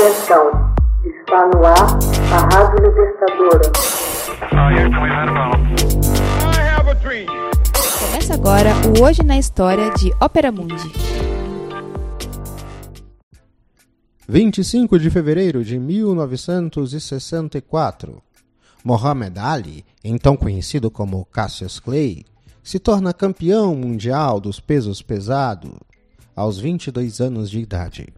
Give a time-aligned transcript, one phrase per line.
[0.00, 0.48] Atenção,
[1.04, 1.98] está no ar
[2.32, 3.68] a Rádio Libertadora.
[8.00, 10.90] Começa agora o Hoje na História de Ópera Mundi.
[14.26, 18.22] 25 de fevereiro de 1964.
[18.82, 22.24] Muhammad Ali, então conhecido como Cassius Clay,
[22.62, 25.72] se torna campeão mundial dos pesos pesados
[26.34, 28.10] aos 22 anos de idade.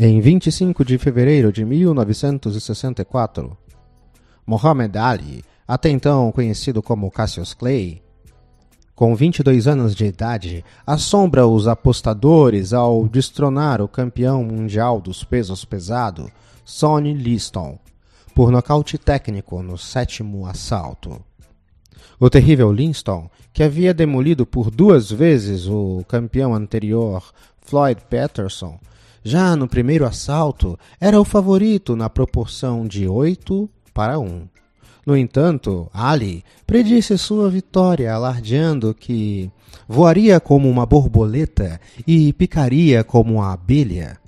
[0.00, 3.58] Em 25 de fevereiro de 1964,
[4.46, 8.00] Muhammad Ali, até então conhecido como Cassius Clay,
[8.94, 15.64] com 22 anos de idade, assombra os apostadores ao destronar o campeão mundial dos pesos
[15.64, 16.30] pesados,
[16.64, 17.76] Sonny Liston,
[18.36, 21.20] por nocaute técnico no sétimo assalto.
[22.20, 28.78] O terrível Linston, que havia demolido por duas vezes o campeão anterior, Floyd Patterson,
[29.22, 34.48] já no primeiro assalto era o favorito na proporção de 8 para 1.
[35.06, 39.50] No entanto, Ali predisse sua vitória, alardeando que
[39.88, 44.18] voaria como uma borboleta e picaria como uma abelha,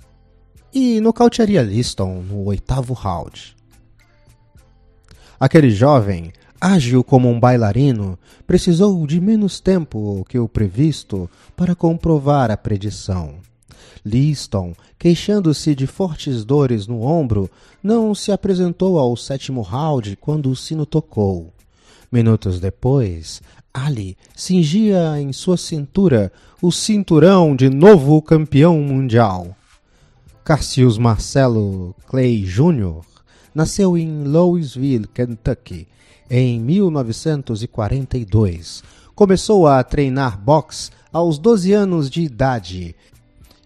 [0.73, 3.55] e nocautearia Liston no oitavo round.
[5.39, 8.17] Aquele jovem, ágil como um bailarino,
[8.47, 13.35] precisou de menos tempo que o previsto para comprovar a predição.
[14.05, 17.49] Liston, queixando-se de fortes dores no ombro,
[17.81, 21.51] não se apresentou ao sétimo round quando o sino tocou.
[22.11, 23.41] Minutos depois,
[23.73, 26.29] Ali cingia em sua cintura
[26.61, 29.55] o cinturão de novo campeão mundial.
[30.43, 32.99] Cassius Marcelo Clay Jr
[33.55, 35.87] nasceu em Louisville, Kentucky,
[36.29, 38.83] em 1942.
[39.15, 42.93] Começou a treinar boxe aos 12 anos de idade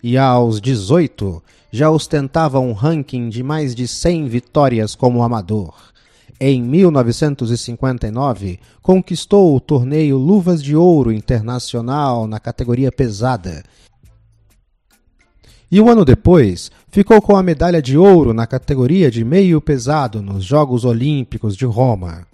[0.05, 5.73] e aos 18 já ostentava um ranking de mais de 100 vitórias como amador.
[6.39, 13.63] Em 1959, conquistou o torneio Luvas de Ouro Internacional na categoria pesada
[15.71, 20.21] e um ano depois, ficou com a medalha de ouro na categoria de meio pesado
[20.21, 22.27] nos Jogos Olímpicos de Roma.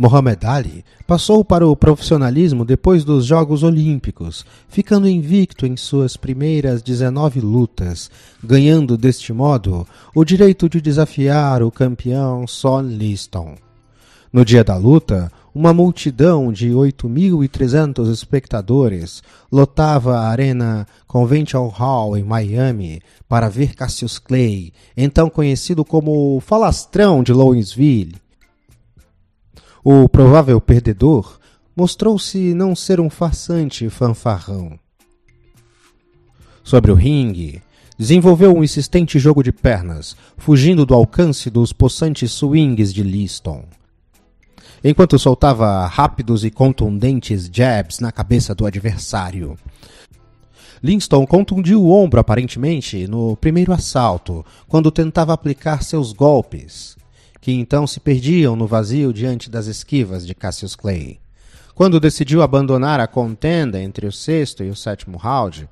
[0.00, 6.80] Mohamed Ali passou para o profissionalismo depois dos Jogos Olímpicos, ficando invicto em suas primeiras
[6.80, 8.10] 19 lutas,
[8.42, 13.56] ganhando deste modo o direito de desafiar o campeão Son Liston.
[14.32, 19.22] No dia da luta, uma multidão de 8.300 espectadores
[19.52, 26.40] lotava a Arena Convention Hall em Miami para ver Cassius Clay, então conhecido como o
[26.40, 28.14] Falastrão de Louisville.
[29.82, 31.38] O provável perdedor
[31.74, 34.78] mostrou-se não ser um farsante fanfarrão.
[36.62, 37.62] Sobre o ringue,
[37.98, 43.64] desenvolveu um insistente jogo de pernas, fugindo do alcance dos possantes swings de Liston
[44.82, 49.56] enquanto soltava rápidos e contundentes jabs na cabeça do adversário.
[50.82, 56.96] Linston contundiu o ombro aparentemente no primeiro assalto, quando tentava aplicar seus golpes,
[57.40, 61.18] que então se perdiam no vazio diante das esquivas de Cassius Clay.
[61.74, 65.68] Quando decidiu abandonar a contenda entre o sexto e o sétimo round,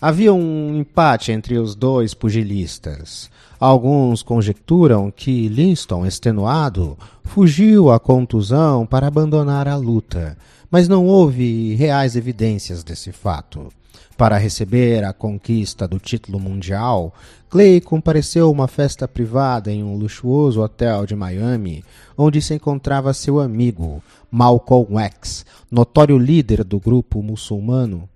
[0.00, 3.30] havia um empate entre os dois pugilistas.
[3.58, 10.38] Alguns conjecturam que Linston, extenuado, fugiu à contusão para abandonar a luta,
[10.70, 13.68] mas não houve reais evidências desse fato.
[14.16, 17.14] Para receber a conquista do título mundial,
[17.48, 21.84] Clay compareceu a uma festa privada em um luxuoso hotel de Miami,
[22.16, 28.08] onde se encontrava seu amigo, Malcolm X, notório líder do grupo muçulmano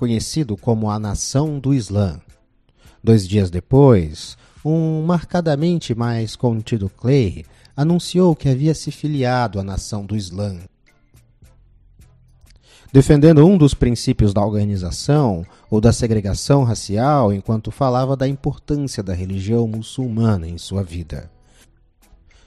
[0.00, 2.18] conhecido como a Nação do Islã.
[3.04, 7.44] Dois dias depois, um marcadamente mais contido Clay
[7.76, 10.56] anunciou que havia se filiado à Nação do Islã.
[12.92, 19.14] Defendendo um dos princípios da organização ou da segregação racial, enquanto falava da importância da
[19.14, 21.30] religião muçulmana em sua vida.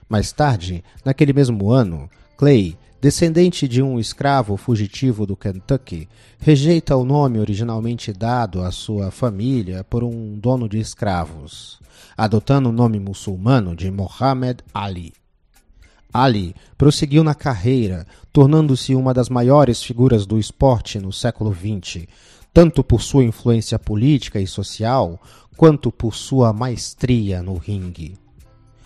[0.09, 6.07] Mais tarde, naquele mesmo ano, Clay descendente de um escravo fugitivo do Kentucky,
[6.39, 11.81] rejeita o nome originalmente dado à sua família por um dono de escravos,
[12.15, 15.11] adotando o nome muçulmano de Muhammad Ali.
[16.13, 22.05] Ali prosseguiu na carreira, tornando-se uma das maiores figuras do esporte no século XX,
[22.53, 25.19] tanto por sua influência política e social,
[25.57, 28.13] quanto por sua maestria no ringue.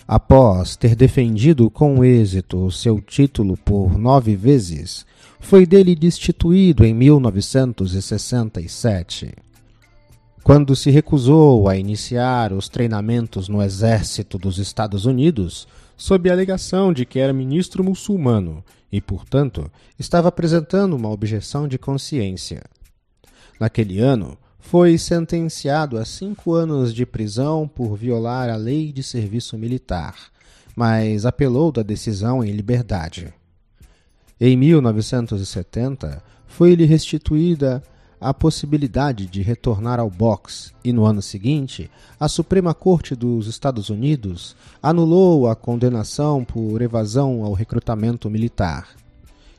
[0.07, 5.06] Após ter defendido com êxito seu título por nove vezes,
[5.38, 9.33] foi dele destituído em 1967.
[10.47, 15.67] Quando se recusou a iniciar os treinamentos no exército dos Estados Unidos,
[15.97, 21.77] sob a alegação de que era ministro muçulmano e, portanto, estava apresentando uma objeção de
[21.77, 22.63] consciência.
[23.59, 29.57] Naquele ano, foi sentenciado a cinco anos de prisão por violar a lei de serviço
[29.57, 30.15] militar,
[30.73, 33.33] mas apelou da decisão em liberdade.
[34.39, 37.83] Em 1970, foi-lhe restituída
[38.19, 43.90] a possibilidade de retornar ao boxe e no ano seguinte, a Suprema Corte dos Estados
[43.90, 48.90] Unidos anulou a condenação por evasão ao recrutamento militar.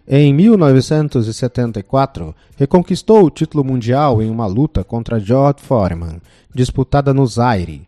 [0.07, 6.21] Em 1974, reconquistou o título mundial em uma luta contra George Foreman,
[6.55, 7.87] disputada no Zaire,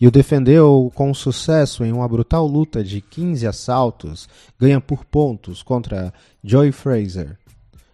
[0.00, 4.28] e o defendeu com sucesso em uma brutal luta de 15 assaltos,
[4.58, 7.36] ganha por pontos contra Joy Fraser,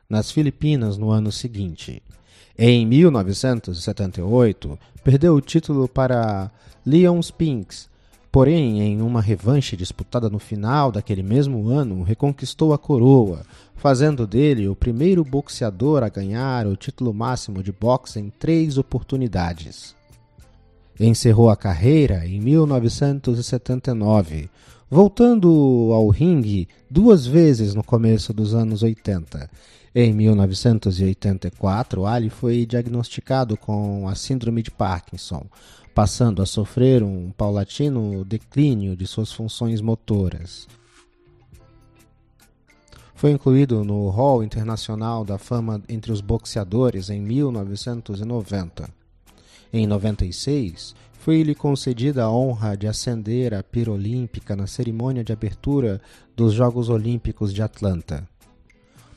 [0.08, 2.02] nas Filipinas no ano seguinte.
[2.58, 6.50] Em 1978, perdeu o título para
[6.84, 7.88] Leon Spinks,
[8.32, 13.42] porém, em uma revanche disputada no final daquele mesmo ano, reconquistou a coroa,
[13.74, 19.94] fazendo dele o primeiro boxeador a ganhar o título máximo de boxe em três oportunidades.
[20.98, 24.48] Encerrou a carreira em 1979,
[24.88, 29.50] voltando ao ringue duas vezes no começo dos anos 80.
[29.94, 35.46] Em 1984, Ali foi diagnosticado com a síndrome de Parkinson,
[35.94, 40.68] passando a sofrer um paulatino declínio de suas funções motoras.
[43.14, 48.90] Foi incluído no Hall Internacional da Fama entre os boxeadores em 1990.
[49.72, 56.00] Em 96, foi-lhe concedida a honra de acender a pira olímpica na cerimônia de abertura
[56.36, 58.26] dos Jogos Olímpicos de Atlanta.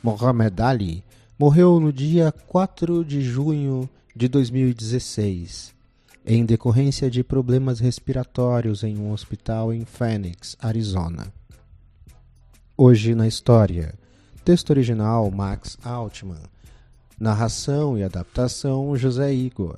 [0.01, 1.04] Mohamed Ali
[1.38, 5.74] morreu no dia 4 de junho de 2016,
[6.25, 11.31] em decorrência de problemas respiratórios em um hospital em Phoenix, Arizona.
[12.75, 13.94] Hoje na história.
[14.44, 16.42] Texto original Max Altman.
[17.19, 19.78] Narração e adaptação José Igor.